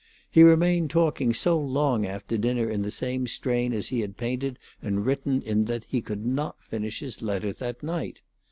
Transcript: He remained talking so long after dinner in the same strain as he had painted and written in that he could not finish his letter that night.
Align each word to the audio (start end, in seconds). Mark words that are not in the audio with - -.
He 0.31 0.41
remained 0.41 0.89
talking 0.89 1.31
so 1.31 1.59
long 1.59 2.07
after 2.07 2.35
dinner 2.35 2.67
in 2.67 2.81
the 2.81 2.89
same 2.89 3.27
strain 3.27 3.71
as 3.71 3.89
he 3.89 3.99
had 3.99 4.17
painted 4.17 4.57
and 4.81 5.05
written 5.05 5.43
in 5.43 5.65
that 5.65 5.83
he 5.83 6.01
could 6.01 6.25
not 6.25 6.63
finish 6.63 7.01
his 7.01 7.21
letter 7.21 7.53
that 7.53 7.83
night. 7.83 8.21